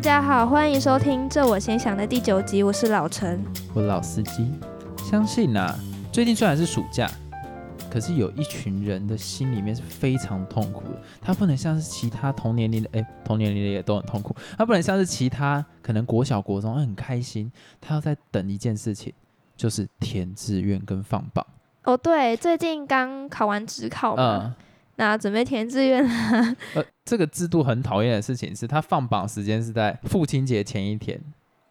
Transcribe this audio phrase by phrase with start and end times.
[0.00, 3.38] 大家好，欢迎收听《这我先想》的第九集，我是老陈。
[3.74, 4.50] 我老司机，
[4.96, 5.78] 相信啊，
[6.10, 7.06] 最近虽然是暑假，
[7.90, 11.02] 可是有一群人的心里面是非常痛苦的。
[11.20, 14.34] 他不能像是其他同年龄的，哎，同年龄的也都很痛苦。
[14.56, 19.12] 他不能像是其他可能国小、国中很开心，他要在等一件事情，
[19.54, 21.46] 就是填志愿跟放榜。
[21.84, 24.54] 哦，对，最近刚考完职考嘛，嗯，
[25.00, 26.10] 那准备填志愿了。
[26.76, 31.18] 呃，这个制度很讨厌的事情是，他放榜时间是在父亲节前一天，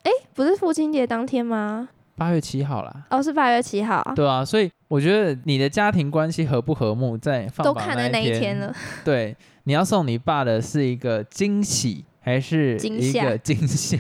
[0.02, 1.90] 哎不是父亲节当天吗？
[2.16, 3.06] 八月七号啦。
[3.12, 8.74] 哦，是八月七号，对啊，所以我觉得你的家庭关系和不和睦，在放都榜看了那一一天了。
[9.06, 14.00] 对，你要送你爸的是一个惊喜，还是一个惊吓？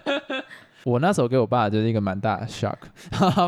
[0.84, 2.76] 我那时候给我爸的就是一个蛮大的 shock。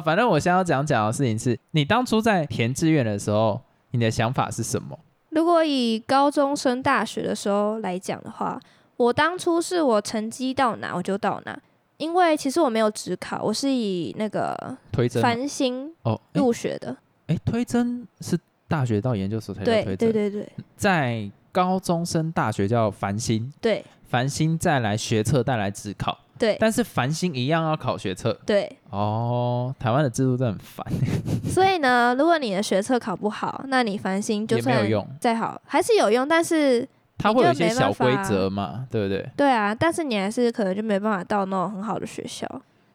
[0.02, 3.60] 反正我现在要讲讲的事情是，你当初在填志愿的时候，
[3.96, 4.98] 你的想法是什么？
[5.30, 8.60] 如果以高中升大学的时候来讲的话，
[8.96, 11.58] 我当初是我成绩到哪我就到哪，
[11.96, 14.56] 因为其实我没有职考，我是以那个
[14.92, 15.28] 推甄吗？
[15.28, 16.96] 繁星哦，哎入学的。
[17.26, 20.48] 哎，推甄是大学到研究所才叫对推甄，对对对。
[20.76, 23.84] 在高中升大学叫繁星，对。
[24.08, 28.32] 繁星再来学测，再来职考，对但是繁星一样要考学测。
[28.44, 30.86] 对，哦，台湾的制度真的很烦，
[31.48, 35.08] 所以呢，如果你的学测考不好，那你繁星就算没有用。
[35.20, 36.86] 再好还是有用，但是
[37.18, 39.28] 它会有一些小规则嘛，对不对？
[39.36, 42.46] 对啊，但是你还是可能就没办法到那种很好的学校。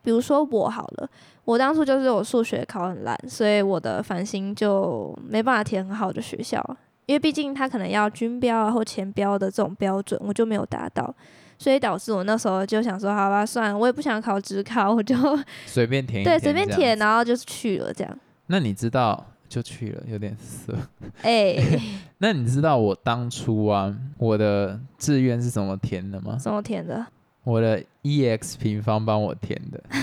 [0.03, 1.09] 比如说我好了，
[1.45, 6.59] 我当初就是我数学考很烂，所以我的繁星就没办法填很好的学校，
[7.05, 11.13] 因为毕竟他可能要军标啊或前标的这种标准，我就没有达到，
[11.61, 15.15] 所以导致我那时候就想说，好吧，算了，我也不想考职考，我就
[15.67, 18.17] 随便填一对随便填，然后就去了这样。
[18.47, 20.75] 那你知道就去了，有点色。
[21.21, 21.55] 哎、
[22.17, 26.35] 那你知道我当初啊，我的志愿是怎么填的吗？
[26.41, 27.05] 怎么填的？
[27.43, 29.83] 我的 EX 平方帮我填的。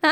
[0.00, 0.10] 啊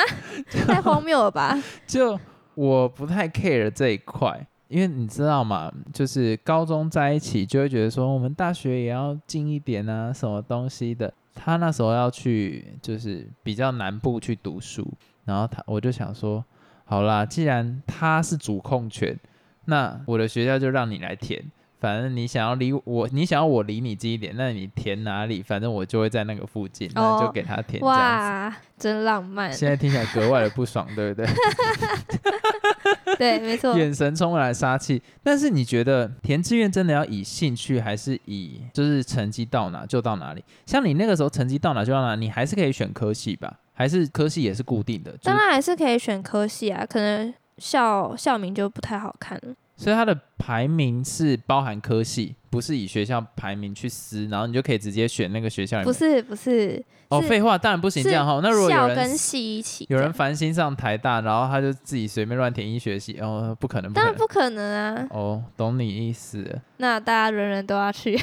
[0.68, 1.60] 太荒谬了吧？
[1.84, 2.16] 就
[2.54, 11.12] 我不太 care 这一块，因为你知道嘛，就是高中在一起就会觉得说，我们大学也要近一点啊，什么东西的。
[11.34, 14.86] 他那时候要去就是比较南部去读书，
[15.24, 16.44] 然后他我就想说，
[16.84, 19.18] 好啦，既然他是主控权，
[19.66, 21.42] 那我的学校就让你来填。
[21.80, 25.42] 反正你想要离我，你想要我离你近一点，那你填哪里？
[25.42, 27.80] 反正我就会在那个附近，那就哦给他填。
[27.82, 29.52] 哇，真浪漫。
[29.52, 31.26] 现在听起来格外的不爽，对不对？
[33.16, 33.76] 对，没错。
[33.78, 35.02] 眼神充满了杀气。
[35.22, 40.44] 但是你觉得填志愿真的要以兴趣，还是以就是成绩到哪就到哪里？
[40.66, 43.58] 像你那个时候成绩到哪就到哪，你还是可以选科系吧？
[43.72, 45.12] 还是科系也是固定的？
[45.12, 49.54] 就是当然还是可以选科系啊，可能校校名就不太好看了。
[49.78, 55.82] 所以它的排名是包含科系，不是以学校排名去撕，然后你就可以直接选那个学校。
[55.84, 58.40] 不是不是，哦，废话，当然不行这样哈。
[58.42, 64.04] 那如果有人校跟系一起，有人繁星上台大，然后他就自己随便乱填医学系，哦，不可能，不可能。
[64.04, 65.06] 当然不可能啊。
[65.10, 66.60] 哦，懂你意思了。
[66.78, 68.20] 那大家人人都要去，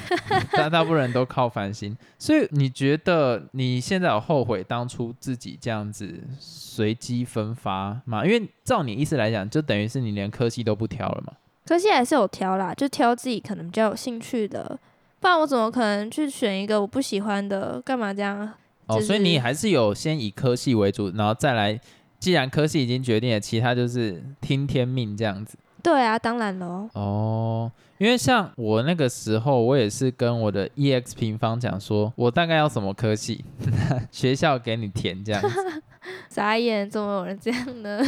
[0.52, 8.26] 大大部分人都靠繁星，所以你觉得你现在有后悔当初自己这样子随机分发吗？
[8.26, 11.32] 因为照你意思来讲，就等于是你连科系都不挑了嘛。
[11.66, 14.78] 科系还是有挑啦，就挑自己可能比较有兴趣的，
[15.20, 17.82] 不然我怎么可能去选一个我不喜欢的？
[17.82, 18.40] 干嘛这样？
[18.88, 21.80] 哦，就是所以你还是有先以科系为主，然后再来，
[22.20, 25.58] 既然科系已经决定了，其他就是听天命这样子。
[25.82, 26.88] 对啊，当然喽。
[26.94, 33.44] 哦，因为像我那个时候，我也是跟我的 EX 平方讲说，我大概要什么科系，
[34.12, 35.82] 学校给你填这样子。
[36.30, 38.00] 傻眼，怎么有人这样呢？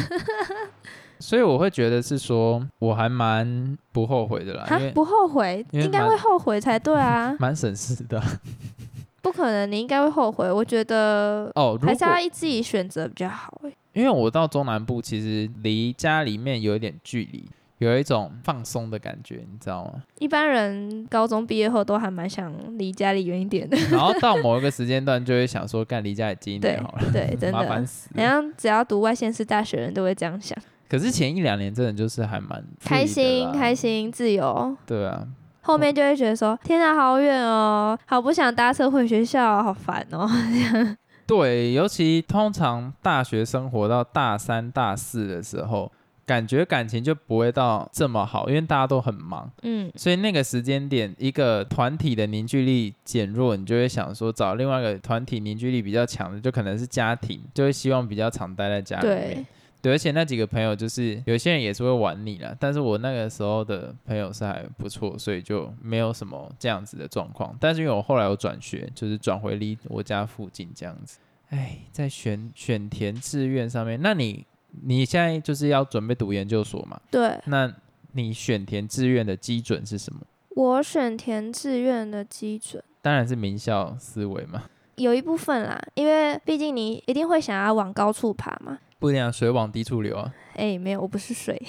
[1.20, 7.36] 所以我会觉得是说，我还蛮不后悔的啦，因为，哈不后悔，应该会后悔才对啊。
[7.40, 8.22] 蛮省事的。
[9.22, 10.50] 不可能，你应该会后悔。
[10.50, 13.74] 我觉得哦，还是果要自己选择比较好、欸。
[13.94, 17.44] 因为我到中南部，其实离家里面有一点距离，
[17.80, 20.04] 有一种放松的感觉，你知道吗？
[20.20, 27.86] 一般人高中毕业后都还蛮想离家里远一点的，然后到某一个时间段，就会想说，干离家里近一点好了，对，真 麻烦的。
[27.88, 28.24] 死了。
[28.24, 30.58] 好像只要读外县市大学的人都会这样想，
[30.90, 34.76] 可是前一两年真的就是还蛮开心啦开心自由。
[34.86, 35.28] 对啊，
[35.62, 40.30] 后面就会觉得说，天啊，好远哦，好不想搭车回学校，好烦哦。
[41.28, 45.92] 对，尤其通常大学生活到大三、大四的时候，
[46.26, 59.46] 感觉感情就不会到这么好，因为大家都很忙，嗯，所以那个时间点，一个团体的凝聚力减弱，你就会想说找另外一个团体凝聚力比较强的，就可能是家庭，就会希望比较常待在家里面对。
[59.82, 67.56] 对，而且那几个朋友就是有些人也是会玩你啦，但是我那个时候的朋友是还不错，所以就没有什么这样子的状况。
[67.60, 71.20] 但是因为我后来有转学，就是转回离我家附近这样子。
[71.50, 74.46] 哎，在选选填志愿上面，那你
[74.84, 77.00] 你现在就是要准备读研究所嘛？
[77.10, 77.72] 对，那
[78.14, 80.22] 你选填志愿的基准是什么？
[80.50, 84.64] 我选填志愿的基准当然是名校思维嘛，
[84.96, 88.80] 有一部分啦，因为毕竟你一定会想要往高处爬嘛。
[89.00, 91.62] 不一定啊，水往低处流啊，哎、没有，我不是水。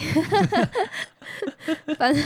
[1.99, 2.25] 反正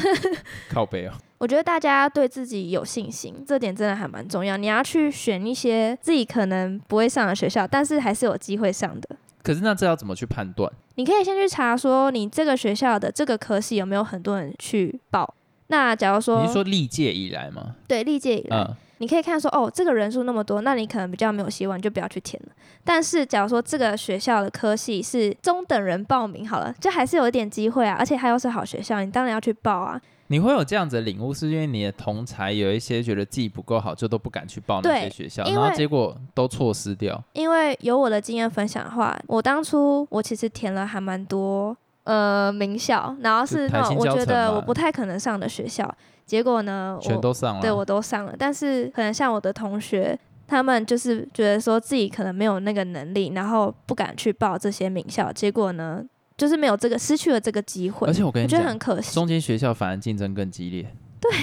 [0.70, 1.12] 靠背哦。
[1.38, 4.56] 我觉得大家对自己有信心，这点真的还蛮重要。
[4.56, 9.16] 你要去选一些自己可能不会上的学校，但是还是有机会上的。
[9.42, 10.72] 可是那这要怎么去判断？
[10.94, 15.34] 你可以先去查说你这个学校的这个科系有没有很多人去报。
[15.66, 17.74] 那假如说你是说历届以来吗？
[17.88, 22.52] 对历届以来，嗯，你可以看说哦，这个人数那么多，那你可能比较没有希望，你就不要去填了。
[22.84, 30.00] 但是假如说这个学校的科系是中等人报名好了，就还是有一点机会啊，而且它又是好学校，你当然要去报啊。
[30.28, 37.20] 你会有这样子的领悟，是因为你的同才有一些觉得自己不够好，就都不敢去报那些学校，然后结果都错失掉。
[37.32, 45.92] 因为有我的经验分享的话，我当初我其实填了还蛮多呃名校，然后是那种我觉得我不太可能上的学校，
[46.32, 50.18] 结果呢，我全都上了，对我都上了，但是可能像我的同学。
[50.48, 56.02] 他们就是觉得说自己可能没有那个能力，然后不敢去报这些名校，结果呢，
[56.36, 58.06] 就是没有这个失去了这个机会。
[58.06, 59.14] 而且我跟我觉得你讲，很可惜。
[59.14, 60.86] 中间学校反而竞争更激烈。
[61.22, 61.38] 对，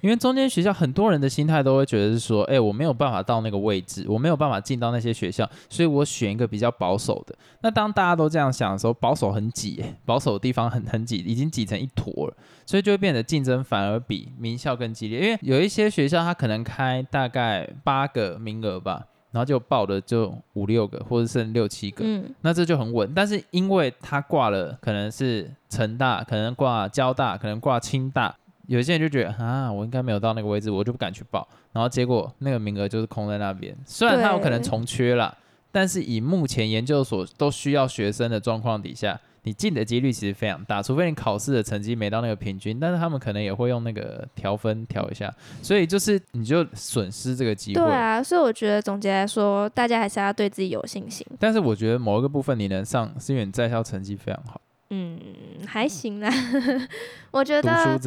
[0.00, 7.34] 因为中间学校很多人的心态都会觉得是说，哎、我没有办法到那个位置，我没有办法进到那些学校，所以我选一个比较保守的。
[7.60, 15.20] 那当大家都这样想的时候，保守很挤、哎保守的地方很很挤，已经挤成一坨了，所以就会变得竞争反而比名校更激烈。
[15.20, 22.04] 因为有一些学校它可能开大概八个名额吧，然后就报的就五六个，或者剩六七个。
[22.06, 23.10] 嗯，那这就很稳。
[23.14, 28.36] 但是因为他挂了，可能是成大，可能挂交大，可能挂清大，
[28.66, 31.46] 有些人就觉得啊，我应该没有到那个位置，我就不敢去报。
[31.72, 35.36] 然后结果那个名额就是空在那边，虽然他有可能重缺了，
[35.72, 39.20] 但是以目前研究所都需要学生的状况底下。
[39.46, 47.82] 你进的几率其实非常大，除非你考试的成绩没到那个平均，但是他们可能也会用那个调分调一下，所以就是你就损失这个机会。
[47.82, 51.26] 对啊，所以我觉得总结来说，大家还是要对自己有信心。
[51.38, 54.58] 但是我觉得某一个部分你能上，是因为你在校成绩非常好，
[54.94, 56.30] 嗯，还行啦。
[57.32, 57.98] 我觉得。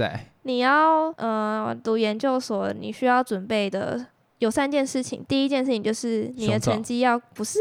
[0.43, 4.05] 你要呃读研究所，你需要准备的
[4.39, 5.21] 有三件事情。
[5.27, 7.59] 第一件事情就是你的成绩要不是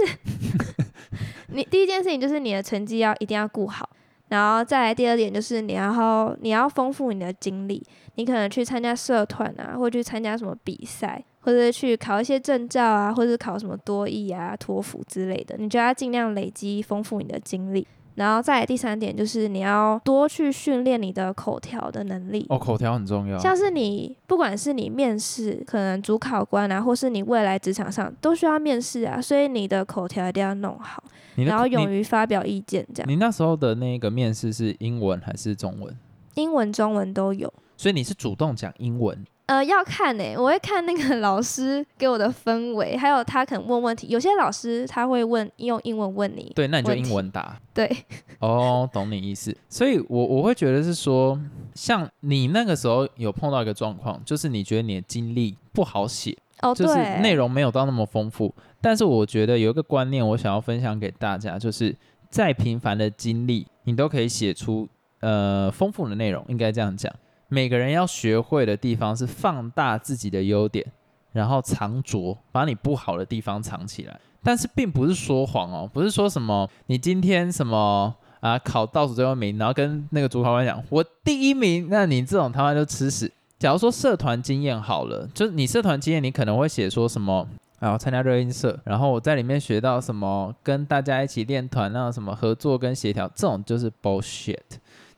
[1.50, 3.90] 你第一件事情就是你的成绩要一定要顾好，
[4.28, 7.84] 然后再来第二点就是你要你要丰富你的经历，
[8.14, 17.84] 你可能去参加社团啊，或者去参加什么比赛，或者去考一些证照啊，或者是考什么多益啊、托福之类的，你就要尽量累积丰富你的经历。
[18.16, 22.44] 然后再来第三点就是你要多去训练你的口条的能力。
[22.48, 23.38] 哦，口条很重要。
[23.38, 31.04] 像是你，不管是你面试，可能主考官啊，或是你未来职场上都需要面试啊，所以你的口条一定要弄好，
[31.36, 33.14] 然后勇于发表意见，这样你。
[33.14, 35.96] 你那时候的那个面试是英文还是中文？
[36.34, 37.52] 英文、中文都有。
[37.76, 44.08] 所以你是主动讲英文，呃，要看呢、我会看那个 老师给我的氛围，还有他可能问问题。
[44.08, 47.56] 有些老师他会问用英文问你，对，那你就英文答。
[47.72, 47.88] 对，
[48.40, 49.56] 哦，懂你意思。
[49.68, 51.40] 所以我我会觉得是说，
[51.76, 58.52] 像你那个时候有碰到一个状况，就是你觉得你的经历不好写，哦，就是，内容没有到那么丰富。
[58.80, 61.94] 但是我觉得有一个观念，我想要分享给大家，就是
[62.30, 64.88] 再平凡的经历，你都可以写出
[65.20, 67.12] 呃丰富的内容，应该这样讲。
[67.48, 70.84] 每个人要学会的地方是放大自己的优点，
[71.32, 74.20] 然后藏拙，把你不好的地方藏起来。
[74.42, 83.32] 但是并不是说谎哦，不是说什么你今天什么啊考倒数最后一名，然后跟那个主考官讲我第一名，那你这种他妈就吃屎。
[83.58, 87.48] 假如说社团经验好了，就是你社团经验，你可能会写说什么
[87.78, 94.56] 啊，参加热音社，然后我在里面学到什么，跟大家一起练团，那什么合作跟协调，这种就是 bullshit。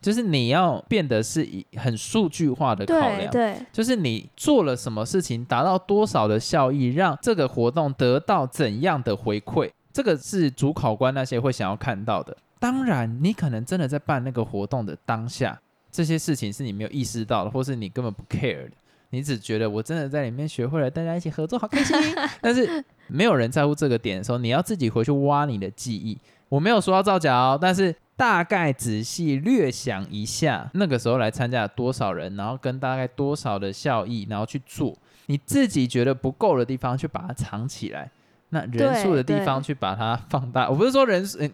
[0.01, 12.37] 就是你要变得是以很数据化的考量，对对就是你做了什么事情，达到多少的效益，让这个活动得到怎样的回馈，这个是主考官那些会想要看到的。
[12.61, 18.73] 当然，你可能真的在办那个活动的当下，这些事情是你没有意识到的，或是你根本不 care 的。
[19.11, 21.97] 你只觉得我真的在里面学会了，大家一起合作，好开心。
[22.43, 26.19] 但是没有人在乎这个点的时候，你要自己回去挖你的记忆。
[26.49, 38.11] 我没有说要造假哦，但是大概仔细略想一下，那个时候来参加多少人，然后跟大概多少的效益，然后去做你自己觉得不够的地方，去把它藏起来。
[38.49, 40.69] 那人数的地方去把它放大。
[40.69, 41.49] 我不是说人数，嗯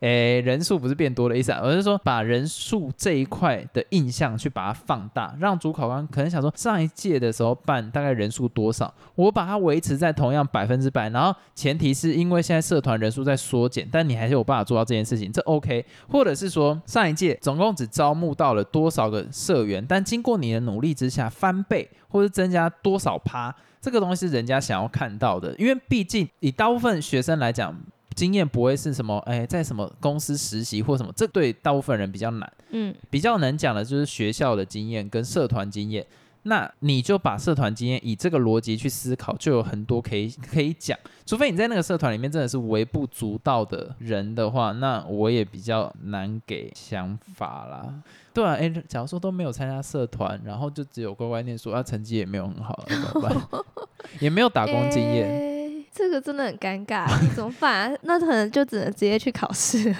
[0.00, 27.74] 诶，人数不是变多的意思，而是说把人数这一块的印象去把它放大，让主考官可能想说上一届的时候办大概人数多少，我把它维持在同样百分之百，然后前提是因为现在社团人数在缩减，但你还是有办法做到这件事情，这 OK，或者是说上一届总共只招募到了多少个社员，但经过你的努力之下翻倍或者增加多少趴，这个东西是人家想要看到的，因为毕竟以大部分学生来讲。
[28.18, 32.52] 经验不会是什么，哎，在什么公司实习或什么，这对大部分人比较难。
[32.70, 36.04] 嗯，比较能讲的就是学校的经验跟社团经验。
[36.44, 40.98] 那你就把社团经验以这个逻辑去思考，就有很多可以可以讲。
[41.26, 47.92] 除非你在那个社团里面真的是微不足道的人的话，那我也比较难给想法啦。
[48.32, 53.62] 对啊，哎，假如说都没有参加社团，然后就只有乖乖念书，啊，成绩也没有很好，怎么办？
[54.20, 55.47] 也没有打工经验。
[55.92, 57.96] 这个真的很尴尬，怎么办？
[58.02, 59.96] 那可能就只能直接去考试了。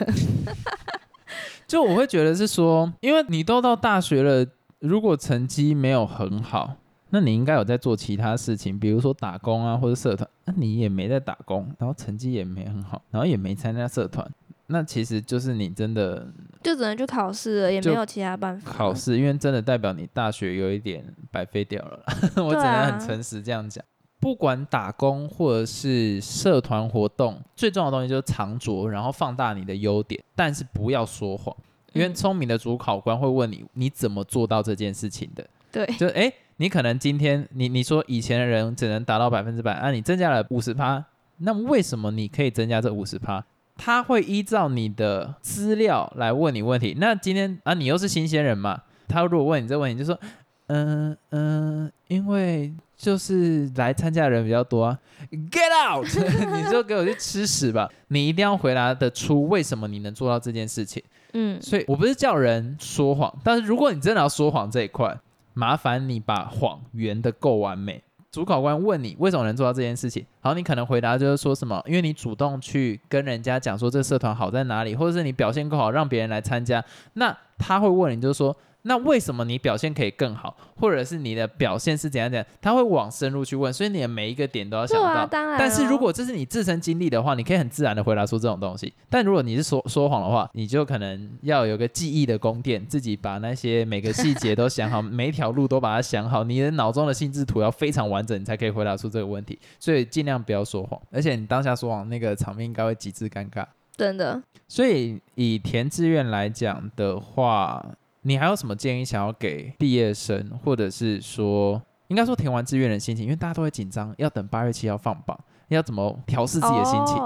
[1.66, 4.46] 就我会觉得是说，因为你都到大学了，
[4.78, 6.76] 如果成绩没有很好，
[7.10, 10.28] 那你应该有在做其他事情，比如说打工啊，或者社团。
[10.44, 14.26] 那你也没在打工，然后成绩也没很好，然后也没参加社团，
[14.68, 16.26] 那其实就是你真的
[16.62, 18.72] 就只能去考试了，也没有其他办法。
[18.72, 22.02] 考试，因为真的代表你大学有一点白费掉了。
[22.42, 23.84] 我只能很诚实这样讲。
[24.20, 31.56] 不管打工或者是社团活动，最重要的东西就是藏拙，然后放大你的优点，但是不要说谎，
[31.92, 35.48] 因为聪明的主考官会问你，你怎么做到这件事情的？
[35.70, 41.04] 对，就哎，你可能今天你你说以前的人只能达到百分之百，啊，你增加了五十趴，
[41.36, 43.44] 那为什么你可以增加这五十趴？
[43.76, 46.96] 他会依照你的资料来问你问题。
[46.98, 50.18] 那今天啊，你又是新鲜人嘛，他如果问你这个问题，就说，
[50.66, 52.74] 嗯嗯，因为。
[52.98, 54.98] 就是来参加的人比较多啊
[55.30, 56.04] ，Get out！
[56.52, 57.88] 你就给我去吃屎吧！
[58.08, 61.00] 你一定要回答得出为什么你能做到这件事情。
[61.32, 65.16] 嗯，所以我不是叫人说谎，但是如果你真的要说谎这一块，
[65.54, 68.02] 麻烦你把谎圆的够完美。
[68.32, 78.56] 主考官问你为什么能做到这件事情，好，你可能回答就是说什么，因为你主动去跟人家讲说这个社团好在哪里，或者是你表现够好让别人来参加，那他会问你就是说。
[78.88, 82.46] 那为什么你表现可以更好，或者是你的表现是怎样怎样？
[82.62, 85.26] 他会往深入去问，所以你的每一个点都要想到。
[85.26, 85.58] 当然。
[85.58, 88.90] 但是如果这是你自身经历的话，你可以很自然的回答出这种东西。
[89.10, 99.58] 但如果你是说说谎的话，你就可能要有个记忆的宫殿，自己把那些每个细节都想好， 每一条路都把它想好，你的脑中的心智图要非常完整，你才可以回答出这个问题。
[99.78, 103.66] 所以尽量不要说谎，而且你当下说谎，那个场面应该会极致尴尬。
[103.94, 104.42] 真的。
[104.66, 107.84] 所以以填志愿来讲的话。
[108.22, 117.16] 你还有什么建议想要给毕业生，或者是说，应该说填完志愿的心情，因为大家都会紧张，要等八月七号放榜，要怎么调试自己的心情？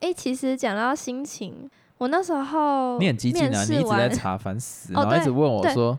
[0.00, 1.68] 哎，其实讲到心情。
[1.98, 5.98] 我那时候你很激进啊，你一直在查，烦死， 然后一直问我说：“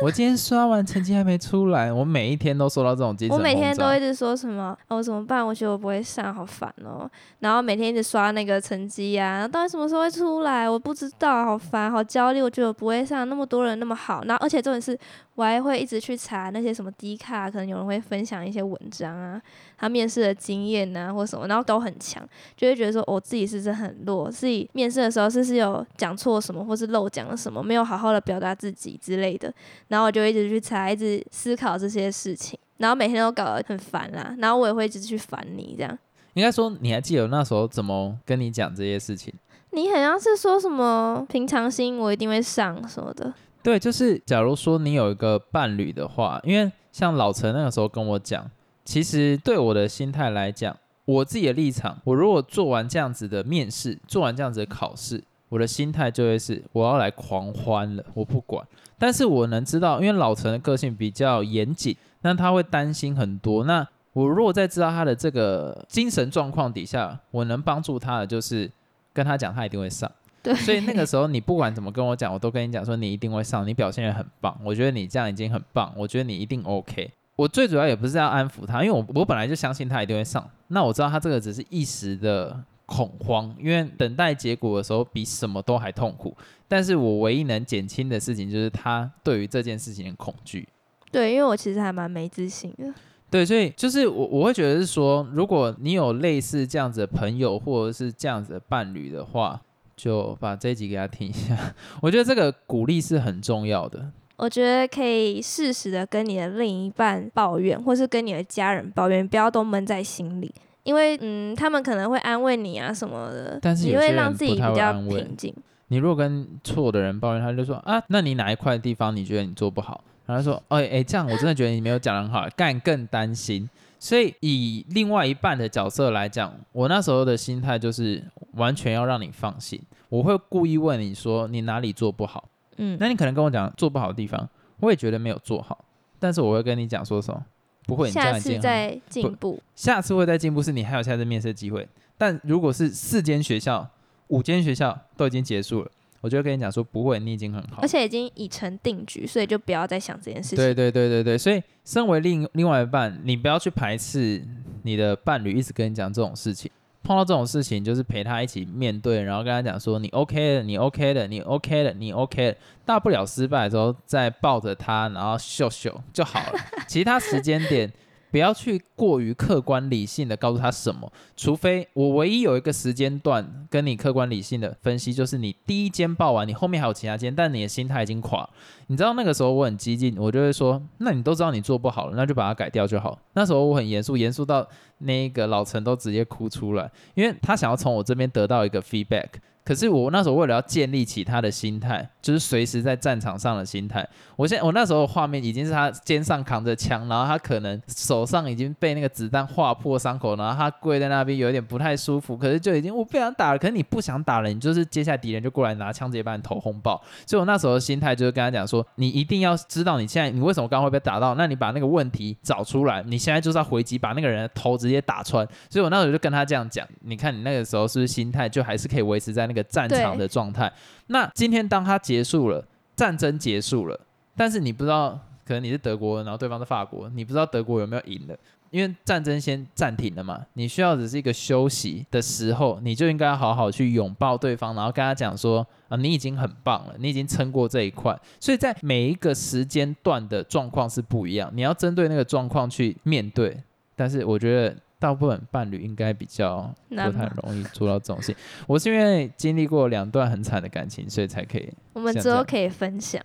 [0.00, 5.44] 我今天刷完成绩还没出来。”我每一天都收到这种精神我每天都一直说什么：“我怎么办？
[5.44, 10.70] 我觉得我不会上，好烦哦。”然后每天一直刷那个成绩呀，到底什么时候会出来？
[10.70, 12.40] 我不知道，好烦，好焦虑。
[12.40, 14.98] 我觉得我不会上，那么多人那么好，然后而且重点是。
[15.40, 19.40] 我还会一直去查那些什么低卡，可能有人会分享一些文章啊，
[19.78, 22.22] 他面试的经验啊，或什么，然后都很强，
[22.58, 29.50] 就会觉得说我自己是不是很弱，自己面试的时候是不是有讲错什么，或是漏讲了什么，没有好好的表达自己之类的，
[29.88, 35.98] 然后我就一直去查，一直思考这些事情，然后每天都搞得很烦啦，然后我也会一直去烦你这样。
[36.34, 39.32] 应该说你还记得那时候怎么跟你讲这些事情？
[39.72, 43.32] 你好像是说什么平常心，我一定会上什么的。
[43.62, 48.50] 对，就是假如说你有一个伴侣的话，因为像老陈那个时候跟我讲，
[48.84, 58.66] 其实对我的心态来讲，我自己的立场，我如果做完这样子的面试，做完这样子的考试，我的心态就会是我要来狂欢了，我不管。
[58.98, 63.64] 但是我能知道，因为老陈的个性比较严谨，那他会担心很多。
[63.64, 68.70] 那我如果在知道他的这个精神状况底下，我能帮助他的就是
[69.12, 70.10] 跟他讲，他一定会上。
[70.42, 77.10] 对所以那个时候，你不管怎么跟我讲，我都跟你讲说你一定会上，你表现也很棒，我觉得你这样已经很棒，我觉得你一定 OK。
[77.36, 80.48] 我最主要也不是要安抚他，因为我我本来就相信他一定会上。
[80.68, 86.36] 那我知道他这个只是一时的恐慌，因为等待结果的时候比什么都还痛苦。
[86.68, 90.68] 但是我唯一能减轻的事情就是他对于这件事情的恐惧。
[91.10, 92.92] 对，因为我其实还蛮没自信的。
[93.30, 99.60] 对，所以就是我我会觉得是说，如果你有类似这样子的朋友或者是这样子的伴侣的话。
[99.96, 101.54] 就把这一集给他听一下，
[102.00, 104.10] 我觉得这个鼓励是很重要的。
[104.38, 110.50] 我觉得可以适时的跟你的另一半抱怨，或是跟你的家人抱怨，不要都闷在心里。
[110.84, 115.54] 因因为嗯，他们可能会安慰你啊什么的，但是有些人让自己比较平静。
[115.86, 120.02] 你如果跟错的人抱怨，他就说啊，那你哪一块地方你觉得你做不好？
[120.30, 123.68] 然后他说，哎、哎、这样我真的觉得你没有讲得很好， 干更担心。
[123.98, 128.22] 所以以另外一半的角色来讲，我那时候的心态就是
[128.52, 135.84] 完全要让你放心，我会故意问你说你哪里做不好，嗯，那你可能跟我讲做不好的地方，我也觉得没有做好，
[136.18, 137.44] 但是我会跟你讲说什么，
[137.86, 139.60] 不会，你这样下次再进步。
[139.74, 141.86] 下次会再进步，是你还有下次面试机会。
[142.16, 143.86] 但如果是四间学校、
[144.28, 147.88] 五间学校都已经结束了，我就会跟你讲说不会，你已经很好而。
[147.88, 150.58] 且已经已成定局，所以就不要再想这件事情。
[150.58, 154.42] 对对对对对，所以身为另另外一半，你不要去排斥
[154.82, 156.70] 你的伴侣一直跟你讲这种事情。
[157.02, 166.60] 碰到这种事情，就是陪他一起面对，然后跟他讲说你 OK 的，你 OK 的，你 OK 的，你 OK 的，大不了失败的时候再抱着他，然后秀秀就好了。
[166.86, 167.90] 其他时间点
[168.30, 178.48] 不要去过于客观理性的告诉他什么，除非我唯一有一个时间段跟你客观理性的分析，就是你第一间报完，你后面还有其他间，但你的心态已经垮。
[178.90, 183.16] 你知道那个时候我很激进，我就会说，那你都知道你做不好了，那就把它改掉就好。
[183.34, 184.66] 那时候我很严肃，严肃到
[184.98, 189.28] 那个老陈都直接哭出来，因为他想要从我这边得到一个 feedback。
[189.62, 194.04] 可是我那时候为了要建立起他的心态，就是随时在战场上的心态。
[194.34, 203.58] 我现我那时候画面已经是他肩上扛着枪，然后他可能手上已经被那个子弹划破伤口，然后他跪在那边有点不太舒服，可是就已经我不想打了。
[203.58, 207.00] 可是你不想打了，你就是接下来敌人就过来拿枪直接把你头轰爆。
[207.26, 215.46] 所以我那时候的心态就是跟他讲说，你一定要知道你现在你为什么刚刚会被打到，那你把那个问题找出来，你现在就是要回击，把那个人的头直接打穿。
[215.68, 220.72] 所以我那时候就跟他这样讲，你看你那个时候是不是心态就还是可以维持在那个战场的状态？
[221.08, 222.64] 那今天当他结束了，
[222.96, 223.98] 战争结束了，
[224.36, 228.36] 但是你不知道，可能你是德国人，然后对方是法国，你不知道德国有没有赢了。
[228.70, 238.18] 因为战争先暂停了嘛，你需要只是一个休息的时候，你就应该好好去拥抱对方，然后跟他讲说啊，你已经很棒了，你已经撑过这一块。
[238.38, 243.56] 所以在每一个时间段的状况是不一样，你要针对那个状况去面对。
[243.96, 248.36] 但是我觉得大部分伴侣应该比较不太容易做到这种事情。
[248.68, 253.20] 我是因为经历过两段很惨的感情，所以才可以我们之后可以分享。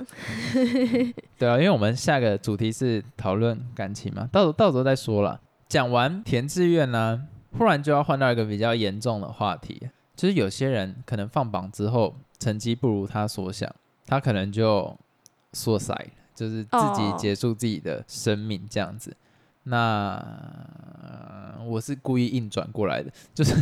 [1.37, 5.39] 对啊，因为我们下个主题是讨论感情嘛，到时候到时候再说了。
[5.67, 13.69] 讲完填志愿呢，忽然就要换到一个比较严重的话题，就是有些人可能放榜之后成绩不如他所想，
[14.07, 14.97] 他可能就
[15.51, 15.93] 缩塞，
[16.33, 19.13] 就是自己哦结束自己的生命这样子。
[19.65, 20.15] 那、
[21.59, 23.55] 呃我是故意硬转过来的， 就是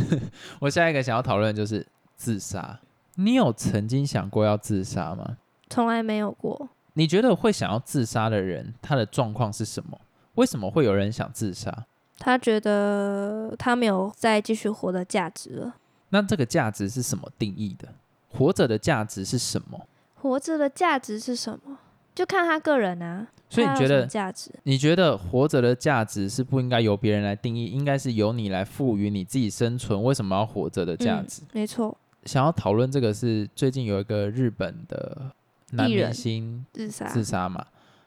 [0.60, 1.86] 我下一个想要讨论的就是
[2.16, 2.78] 自杀。
[3.14, 5.38] 你有曾经想过要自杀吗？
[5.70, 6.68] 从来没有过。
[6.92, 9.98] 你觉得会想要自杀的人，他的状况是什么？
[10.34, 11.86] 为什么会有人想自杀？
[12.18, 15.74] 他觉得他没有再继续活的价值了。
[16.10, 17.88] 那这个价值是什么定义的？
[18.28, 19.86] 活着的价值是什么？
[20.16, 21.78] 活着的价值是什么？
[22.14, 23.28] 就看他个人啊。
[23.54, 24.50] 所以你觉得，价值？
[24.64, 31.42] 你觉得活着的价值是不应该由别人来定义，应该是由你来赋予你自己生存为什么要活着的价值？
[31.52, 35.30] 没错，想要讨论这个是最近有一个日本的
[35.70, 37.06] 男明星自杀。
[37.06, 37.64] 自杀嘛。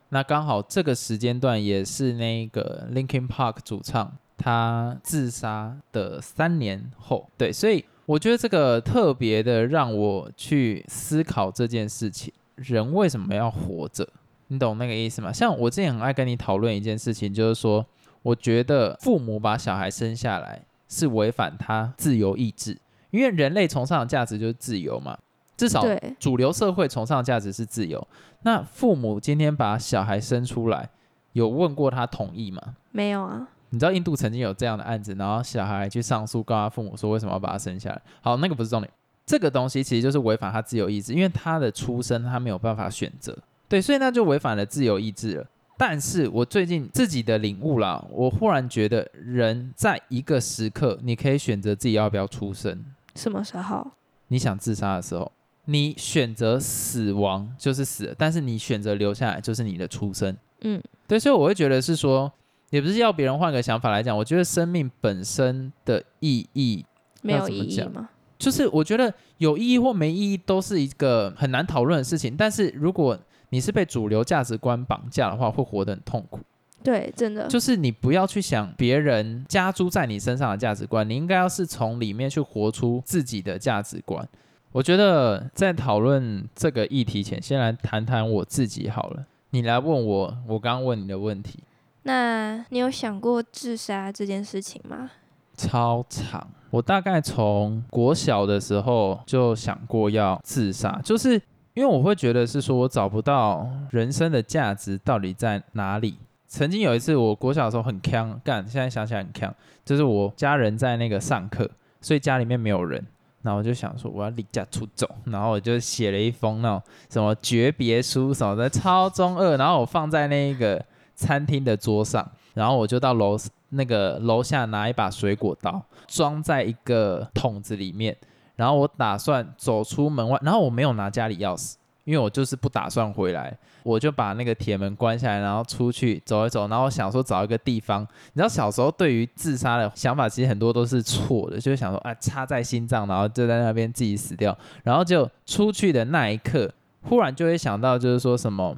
[0.09, 14.07] 那刚好这个时间段也是那个 Linkin Park 主唱他自杀的三年后，对，所以我觉得这个特别的让我去思考这件事情：人为什么要活着？
[14.47, 15.31] 你懂那个意思吗？
[15.31, 17.85] 像我之前很爱跟你讨论一件事情，就是说，
[18.21, 22.77] 我觉得父母把小孩生下来是违反他自由意志，
[23.11, 25.17] 因为人类崇尚的价值就是自由嘛，
[25.55, 25.83] 至少，
[26.19, 28.07] 主流社会崇尚的价值是自由。
[28.43, 30.89] 那父母今天把小孩生出来，
[31.33, 32.61] 有问过他同意吗？
[32.91, 33.47] 没有啊。
[33.69, 38.01] 你知道印度曾经有这样的案子，然后小孩去上诉，告他父母说为什么要把他生下来？
[38.21, 38.89] 好，那个不是重点，
[39.25, 43.37] 这个东西其实就是违反他自由意志，因为他的出生他没有办法选择，
[43.69, 45.47] 对，所以那就违反了自由意志了。
[45.77, 52.83] 但是我最近自己的领悟啦，我忽然觉得人在一个时刻，你可以选择自己要不要出生。
[53.15, 53.91] 什么时候？
[54.29, 55.31] 你想自杀的时候，
[55.65, 60.35] 你选择死亡就是死了，但是你选择留下来就是你的出生。
[60.61, 62.31] 嗯，对，所以我会觉得是说，
[62.71, 66.83] 也不是要别人换个想法来讲，我觉得生命本身的意义，
[67.21, 68.09] 没有意义吗？
[68.39, 72.35] 就是我觉得有意义或没意义都是一个很难讨论的事情。
[72.35, 73.17] 但是如果
[73.49, 76.39] 你是被主流价值观绑架的话，会活得很痛苦。
[76.83, 77.47] 对，真的。
[77.47, 84.27] 就是你不要去想别人加诸在你身上的价值观，你应该要是从里面去活出自己的价值观。
[84.71, 89.25] 我觉得在讨论这个议题前，先来谈谈我自己好了。
[89.49, 91.63] 你来问我，我刚刚问你的问题，
[92.03, 95.09] 那你有想过自杀这件事情吗？
[95.55, 96.47] 超长。
[96.69, 101.41] 我大概从国小的时候就想过要自杀，就是
[101.77, 106.17] 因为我会觉得是说我找不到人生的价值到底在哪里。
[106.47, 109.53] 曾经有一次，我国小的时候很呛干，现在想起来很呛，
[109.85, 111.69] 就是我家人在那个上课，
[112.01, 113.05] 所以家里面没有人，
[113.43, 123.37] 然后我就想说我要离家出走，然后我就写了一封那种什么诀别书什么的，超中二，然后我放在那个餐厅的桌上，然后我就到楼
[123.69, 128.17] 那个楼下拿一把水果刀，装在一个桶子里面，
[128.57, 131.75] 然后我打算走出门外，然后我没有拿家里钥匙。
[132.03, 138.01] 因为我就是不打算回来，我就把那个铁门关下来，然后出去走一走，然后我想说找一个地方。
[138.01, 144.57] 你知道小时候对于自杀的想法，其实很多都是错的，就是想说啊插在心脏，然后就在那边自己死掉。
[144.85, 148.73] 然后就出去的那一刻，忽然就会想到，就是说什么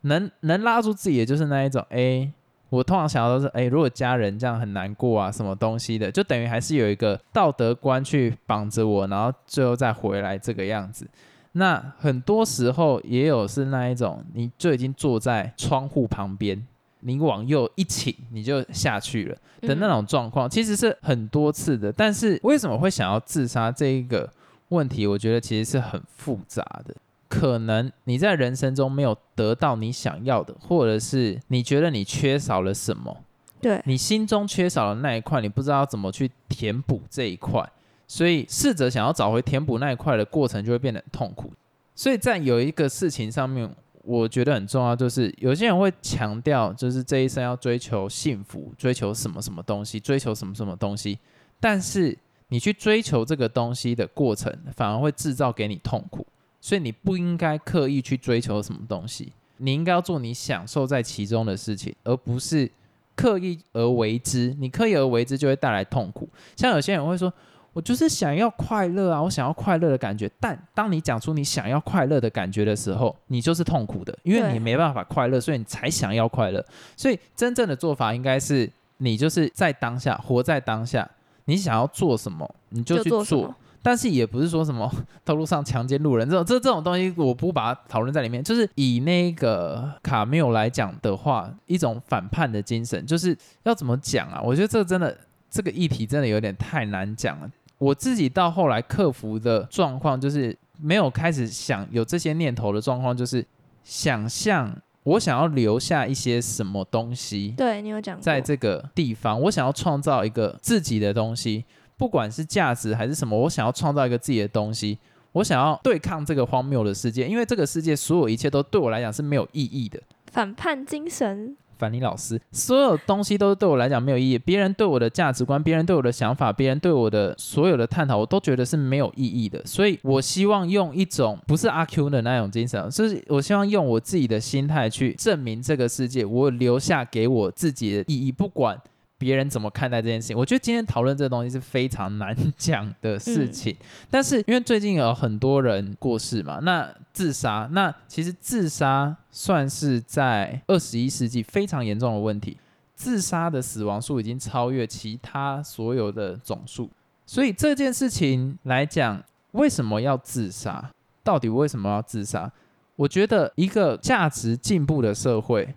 [0.00, 1.84] 能能拉住自己，的就是那一种。
[1.90, 2.32] 哎，
[2.70, 11.06] 我通常想到都是，哎，如果家人这样很难过啊，什么东西的，就等于还是有一个道德观去绑着我，然后最后再回来这个样子。
[11.52, 16.66] 那很多时候也有是那一种，你就已经坐在窗户旁边，
[17.00, 21.92] 你往右一倾，你就下去了的那种状况，其实是很多次的。
[21.92, 24.28] 但是为什么会想要自杀这一个
[24.70, 26.92] 问题，我觉得其实是很复杂的。
[27.40, 33.16] 可能你在人生中没有得到你想要的，或者是你觉得你缺少了什么，
[33.60, 37.68] 对你心中缺少的那一块，你不知道怎么去填补这一块。
[38.06, 41.52] 所以试着想要找回填补那一块的过程就会变得很痛苦。
[41.94, 43.68] 所以在有一个事情上面，
[44.02, 51.18] 我觉得很重要，就是有些人会强调，就是这一生要追求幸福，追求什么什么东西，追求什么什么东西。
[51.58, 52.16] 但是
[52.48, 56.23] 你去追求这个东西的过程，反而会制造给你痛苦。
[56.64, 62.70] 所以你不应该刻意去追求什么东西，你应该要做你享受在其中的事情，而不是
[63.14, 64.56] 刻意而为之。
[64.58, 66.26] 你刻意而为之就会带来痛苦。
[66.56, 67.30] 像有些人会说。
[67.74, 69.20] 我就是想要快乐啊！
[69.20, 76.64] 我想要快乐的感觉，但当你讲出你想要快乐的感觉的时候，你就是痛苦的，因为你没办法快乐，所以你才想要快乐。
[76.96, 81.10] 所以真正的做法应该是，你就是在当下，活在当下。
[81.46, 83.52] 你想要做什么，你就去做。
[83.84, 84.90] 但是也不是说什么
[85.22, 88.42] 道路上强奸路人这种，这这种东西，我不把它讨论在里面。
[88.42, 94.40] 就是以那个卡缪来讲的话，一种反叛的精神，就是要怎么讲啊？
[94.42, 95.14] 我觉得这真的
[95.50, 97.50] 这个议题真的有点太难讲了。
[97.76, 103.44] 我自己到后来克服的状况，就是没有开始想有这些念头的状况，就是
[103.82, 107.52] 想象我想要留下一些什么东西。
[107.56, 111.64] 对你有讲，在这个地方，我想要创造一个自己的东西，
[111.96, 114.98] 不管是价值还是什么，我想要创造一个自己的东西，
[115.32, 120.00] 我想要对抗这个荒谬的世界，因为这个世界所有一切都对我来讲是没有意义的。
[120.32, 121.56] 反叛精神。
[121.76, 124.38] 凡尼老师，所有东西都对我来讲没有意义。
[124.38, 129.60] 别人对我的价值观，别人对我的想法，别人对我的所有的探讨，我都觉得是没有意义的。
[129.66, 138.80] 所以我希望用一种不是阿 Q 的那种精神，就是我希望用我自己的心态去证明这个世界，我留下给我自己的意义，不管。
[139.24, 140.36] 别人怎么看待这件事情？
[140.36, 143.74] 我觉得今天讨论这个东西是非常难讲的事情。
[144.10, 152.58] 但是因为最近有很多人过世嘛，那自杀，那其实自杀算是在二十一世纪非常严重的问题。
[152.94, 156.90] 自杀的死亡数已经超越其他所有的总数。
[157.24, 160.90] 所以这件事情来讲，为什么要自杀？
[161.22, 162.52] 到底为什么要自杀？
[162.96, 165.74] 我觉得一个价值进步的社会，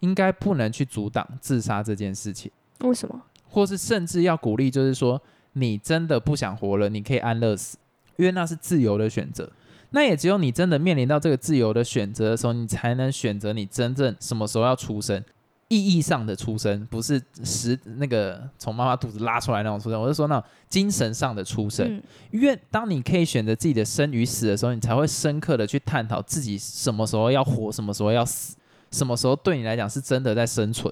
[0.00, 2.52] 应该不能去阻挡自杀这件事情。
[2.82, 3.22] 为什么？
[3.48, 5.20] 或是甚至要鼓励，就是说，
[5.52, 7.76] 你真的不想活了，你可以安乐死，
[8.16, 9.50] 因为那是自由的选择。
[9.90, 15.22] 那也只有你真的面临到这个自由的选择的时候，你才能选择你真正什么时候要出生，
[15.68, 20.00] 意义上的出生，不是实那个从妈妈肚子拉出来那种出生。
[20.00, 22.02] 我是说那种精神上的出生。
[22.30, 28.56] 因为当你可以选择自己的生与死的时候，你才会深刻的去探讨自己什么时候要活，什么时候要死，
[28.90, 30.90] 什么时候对你来讲是真的在生存。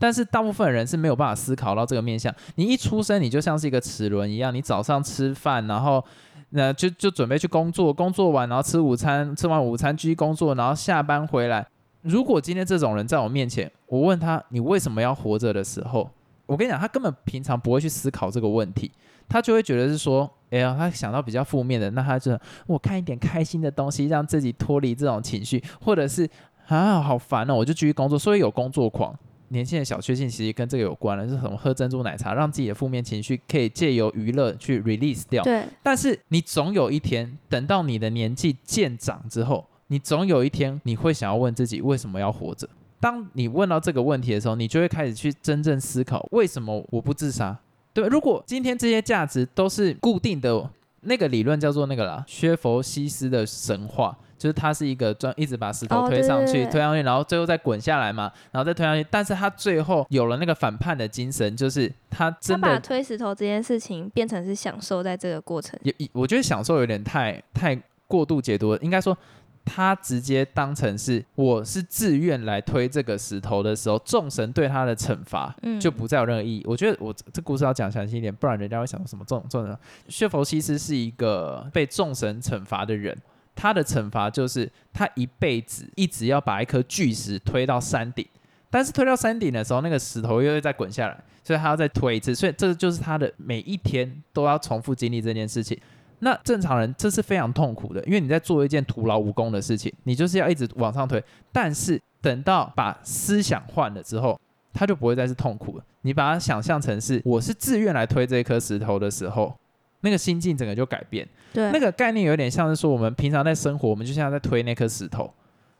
[0.00, 2.34] 但是大部分人是没有办法思考到这个面向。
[2.54, 6.02] 你一出生，你就像是一个齿轮一样，你早上吃饭，然后
[6.48, 11.66] 那就就准备去工作，工作完然后吃午餐，吃完午餐继续工作，然后下班回来。
[12.00, 16.10] 如果今天这种人在我面前，我问他你为什么要活着的时候，
[16.46, 18.90] 我跟你讲，他根本平常不会去思考这个问题，
[19.28, 22.36] 他就会觉得是说，哎呀，他想到比较负面的，那他就
[22.66, 26.26] 我看一点开心的东西，让自己脱离这种情绪，或者是
[26.68, 29.14] 啊好烦哦，我就继续工作，所以有工作狂。
[29.50, 31.56] 年轻的小确幸其实跟这个有关了，是什么？
[31.56, 35.42] 喝珍珠奶茶，让自己的负面情绪可以借由娱乐去 release 掉。
[35.44, 35.64] 对。
[35.82, 42.68] 但是你总有一天，等到你的年纪渐长之后，你总有一天你会想要问自己为什么要活着。
[43.00, 47.58] 当你问到这个问题的时候，你就会开始去真正思考为什么我不自杀。
[47.92, 48.06] 对？
[48.06, 65.78] 如果今天这些价值都是固定的，那个理论叫做那个啦，薛佛西斯的神话，就是他是一个专一直把石头哦推上去，对对对推上去，然后最后再滚下来嘛，然后再推上去，但是他最后有了那个反叛的精神，就是他他把真的推石头这件事情变成是享受在这个过程。
[65.82, 69.14] 也，我觉得享受有点太太过度解读了，应该说。
[69.62, 76.62] 他直接当成是我是自愿来推这个石头的时候，众神对他的惩罚嗯就不再有任何意义。
[76.66, 79.76] 我觉得我这这故事要讲详细一点，不然人家会想说什么众众人。
[80.08, 83.16] 薛佛西斯是一个被众神惩罚的人，
[83.54, 88.26] 他的惩罚就是他一辈子一直要把一颗巨石推到山顶，
[88.70, 95.78] 但是推到山顶的时候，那个石头又会再滚下来，所以他要再推一次，所以这就是他的每一天都要重复经历这件事情。
[96.20, 101.22] 那正常人这是非常痛苦的，因为你在做一件徒劳无功的事情，你就是要一直往上推。
[101.50, 104.38] 但是等到把思想换了之后，
[104.72, 105.84] 他就不会再是痛苦了。
[106.02, 109.54] 你把它想象成是我是自愿来推这颗石头的时候，
[110.00, 111.26] 那个心境整个就改变。
[111.52, 115.32] 对，那个概念有点像是说，我们平常在生活，我们就像在推那颗石头，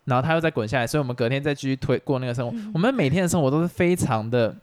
[0.05, 2.57] 然后它又再滚下来，所以我们隔天再继续推过那个生活。
[2.57, 4.55] 嗯我们每天的生活都是非常的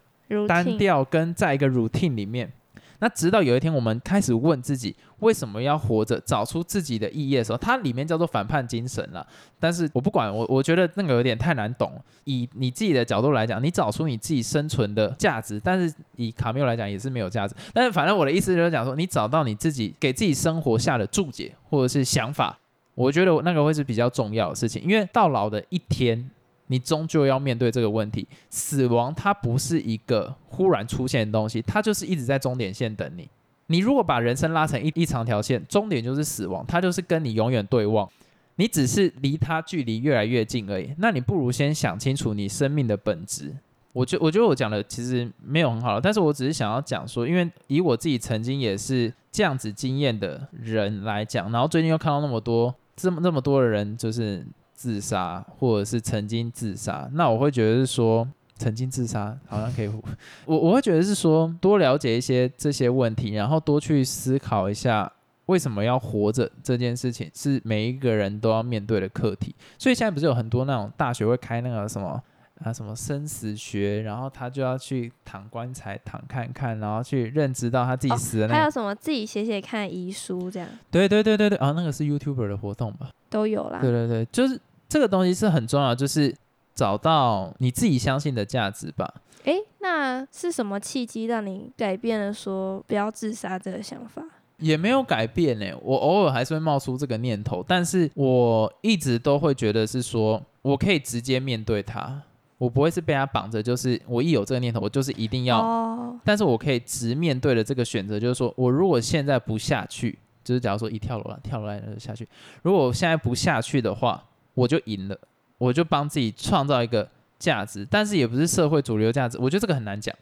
[0.47, 2.51] 单调，跟在一个 routine 里面。
[2.99, 9.25] 那直到有一天，我们开始问自己为什么要活着，找出自己的意义的时候，它里面叫做反叛精神了。
[9.59, 11.91] 但是我不管，我我觉得那个有点太难懂。
[12.23, 17.55] 以你自己的角度来讲，你找出你自己生存的价值，但是以卡缪来讲也是没有价值。
[17.73, 22.57] 但是反正我的意思就是讲说，你找到你自己给自己生活下的注解或者是想法，
[22.95, 26.29] 我觉得那个会是比较重要的事情，因为到老的一天。
[26.67, 33.29] 你终究要面对这个问题，死亡它不是一个忽然出现的东西，它就是一直在终点线等你。
[33.67, 38.09] 你如果把人生拉成一一长条线，终点就是死亡，它就是跟你永远对望，
[38.55, 40.93] 你只是离它距离越来越近而已。
[40.99, 43.53] 那你不如先想清楚你生命的本质。
[43.93, 54.45] 我觉我觉得我讲的其实没有很好，但是我只是想要讲说，因为以我自己曾经也是这样子经验的人来讲，然后最近又看到那么多这么那么多的人就是
[54.77, 58.25] 自杀，或者是曾经自杀，那我会觉得是说。
[58.59, 59.91] 曾经自杀好像可以，
[60.45, 65.07] 我我会觉得是说多了解一些这些问题，然后多去思考一下
[65.45, 69.53] 为什么要活着这件事情是每一个人都要面对的课题。
[69.77, 72.19] 所以现在不是有很多那种大学会开那个什么
[72.63, 78.53] 啊什么生死学，然后他就要去躺棺材躺看看，然后去认知到他自己哦死的那个。
[78.55, 83.11] 还有什么自己写写看遗书，这样对对对对对，啊，那个是 YouTuber 的活动吧？
[83.29, 83.77] 都有啦。
[83.79, 84.59] 对对对，就是
[84.89, 86.35] 这个东西是很重要，就是
[86.73, 89.13] 找到你自己相信的价值吧。
[89.43, 94.21] 诶，那是什么契机让你改变了说不要自杀这个想法？
[94.59, 102.19] 也没有改变呢，我偶尔还是会冒出这个念头，但是我一直都会觉得是说，我可以直接面对它，
[102.57, 112.27] 我不会是被它绑着，就是我一有这个念头，我就是一定要，哦，但是我可以直面对的这个选择，就是说我如果现在不下去，就是假如说一跳楼了，跳楼来了就下去，
[112.63, 114.23] 如果我现在不下去的话，
[114.57, 115.15] 我就赢了，
[115.59, 120.13] 我就帮自己创造一个价值，但是也不是社会主流价值，我觉得这个很难讲。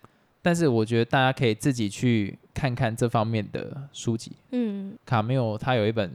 [0.42, 4.34] 但是我觉得大家可以自己去看看这方面的书籍。
[4.52, 6.12] 嗯，卡缪他有一本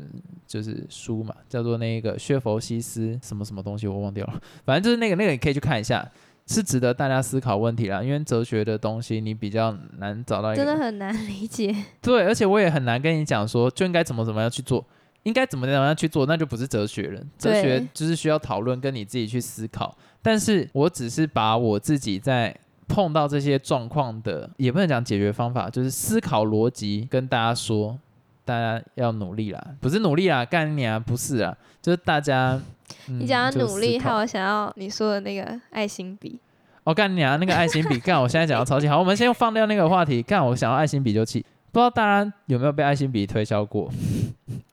[0.46, 4.40] 就是书嘛，叫做那个薛佛西斯什么什么东西，我忘掉了。
[4.64, 6.06] 反正就是那个那个，你可以去看一下，
[6.46, 8.02] 是值得大家思考问题啦。
[8.04, 11.74] 因为哲学的东西你比较难找到一个真的很难理解。
[12.00, 14.86] 对，而且我也很难跟你讲说就应该怎么怎么样去做，
[15.22, 17.20] 应该怎么怎么样去做，那就不是哲学了。
[17.38, 19.96] 哲学就是需要讨论，跟你自己去思考。
[20.22, 22.54] 但是我只是把我自己在
[22.88, 27.98] 碰到这些状况的，也不能讲解决方法，就是思考逻辑跟大家说，
[28.44, 32.60] 大家要努力啦，不是努力啦，干你啊，不是啊，就是大家。
[33.08, 36.40] 嗯你讲就要努力，还有我想要你说的那个爱心笔。
[36.82, 37.36] 我干你啊！
[37.36, 38.20] 那个爱心笔，干！
[38.20, 40.22] 我现在讲到超级好，我们先放掉那个话题。
[40.22, 43.88] 干，我想要爱心笔就气，不知道大家有没有被爱心笔推销过？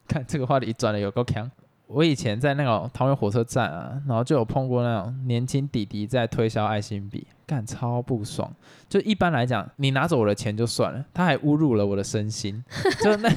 [0.09, 1.49] 看这个话题转的有够强。
[1.87, 8.53] 我以前在那个桃园火车站啊，然后就有碰过那种年轻弟弟在推销爱心笔，干超不爽。
[8.89, 12.61] 就一般来讲，你拿走我的钱就算了，他还侮辱了我的身心。
[13.01, 13.29] 就那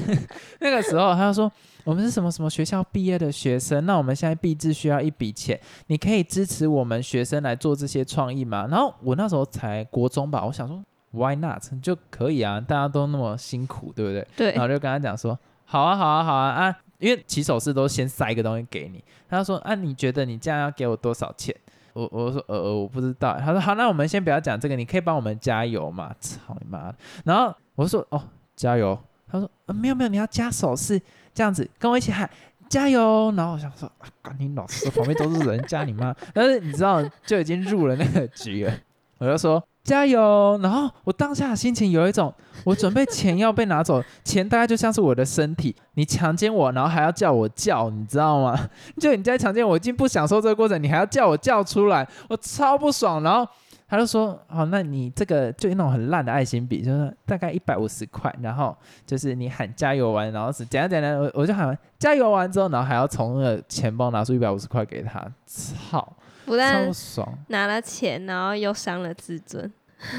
[0.59, 1.49] 那个时候，他就说
[1.85, 5.57] 我们是什么什么学校毕业的学生，那我们现在毕制需要一笔钱，
[5.87, 8.67] 你可以支持我们学生来做这些创意吗？
[8.69, 14.27] 然后我那时候才国中吧，我想说 Why not 就可以啊，大家都那么辛苦，对不对？
[14.35, 15.39] 对然，后就跟他讲说，
[15.71, 19.01] 好啊，好啊，好啊啊，因为起手式都先塞一个东西给你。
[19.29, 21.55] 他说，啊，你觉得你这样要给我多少钱？
[21.93, 23.37] 我我说，呃呃，我不知道。
[23.39, 26.13] 他说，好，那我们先不要讲这个，你可以帮我们加油嘛？
[26.19, 26.93] 操你妈！
[27.23, 28.21] 然后我说，哦，
[28.53, 28.99] 加油。
[29.31, 31.01] 他说，呃，没有没有，你要加手势，
[31.33, 32.29] 这样子跟我一起喊。
[32.67, 33.33] 加油！
[33.37, 36.13] 然后我想说，啊，赶紧老师旁边都是人，加你妈！
[36.33, 38.73] 但是你知道，就已经入了那个局了。
[39.19, 40.59] 我就说，加油！
[40.61, 48.69] 然后我当下的心情有一种，我准备钱要被拿走， 钱大概就像是我的身体，你强奸我，然后还要叫我叫，你知道吗？
[48.99, 53.23] 就你在强奸我，已经不享受这个过程，你还要叫我叫出来，我超不爽。
[53.23, 53.47] 然后
[53.89, 58.73] 他就说：“好，那你这个就那种很烂的爱心笔，就是大概一百五十块，然后
[59.05, 66.07] 就是你喊加油完，然后是怎样怎样，我我就喊加油完之后，然后还要从那个钱包拿出一百五十块给他，操！”
[66.45, 69.71] 不但超爽，拿了钱，然后又伤了自尊。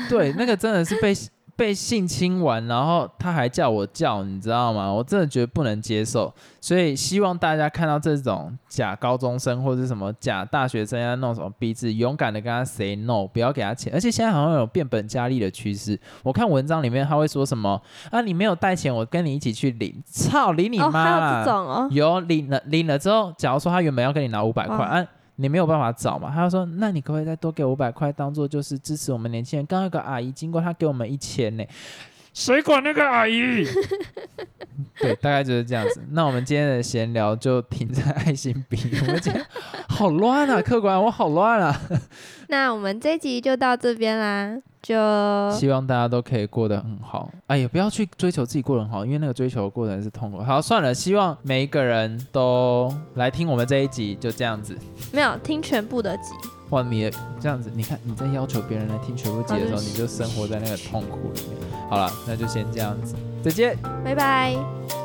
[0.09, 1.13] 对，那个真的是被
[1.55, 4.91] 被性侵完，然后他还叫我叫，你知道吗？
[4.91, 6.33] 我真的觉得不能接受。
[6.61, 13.93] 所以希望大家看到这种假高中生或者什么假大学生要弄什么鼻子，勇敢的跟他 say no，不要给他钱。
[13.93, 15.99] 而且现在好像有变本加厉的趋势。
[16.23, 17.81] 我看文章里面他会说什么
[18.11, 18.23] 啊？
[18.23, 20.03] 你没有带钱，我跟你一起去领。
[20.07, 21.45] 操，领你妈啦！
[21.45, 25.07] 这种哦，有领了领了之后，假如说他原本要跟你拿五百块，啊。
[25.37, 26.31] 你没有办法找嘛？
[26.35, 31.65] 他就说：“那你可不可以再多给五百块，当做就是支持我们年轻人？”刚刚有个阿姨经过，她给我们一千呢。
[32.35, 33.65] 谁管那个阿姨？
[35.01, 36.03] 对，大概就是这样子。
[36.11, 38.79] 那我们今天的闲聊就停在爱心笔。
[39.01, 39.45] 我们今天
[39.89, 41.81] 好乱啊，客官，我好乱啊。
[42.49, 44.59] 那我们这集就到这边啦。
[44.83, 44.97] 就
[45.53, 47.31] 希望大家都可以过得很好。
[47.47, 50.43] 哎呀，不要去追求自己过得很好，因为那个追求的过程是痛苦。
[50.43, 54.77] 好，算了，希望每一个人都来听我们这一集，就这样子。
[55.13, 56.33] 没有听全部的集。
[56.71, 57.09] 哇，你
[57.39, 61.71] 这样子，你看你在要求别人来听全部集的时候，你就生活在那个痛苦里面。
[61.89, 65.02] 好了，那就先这样子，再见，拜拜。